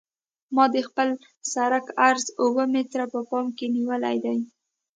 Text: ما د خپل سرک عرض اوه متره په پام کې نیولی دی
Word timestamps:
ما 0.55 0.65
د 0.73 0.77
خپل 0.87 1.09
سرک 1.51 1.85
عرض 2.07 2.25
اوه 2.43 2.63
متره 2.73 3.05
په 3.13 3.19
پام 3.29 3.45
کې 3.57 3.65
نیولی 3.75 4.17
دی 4.23 4.37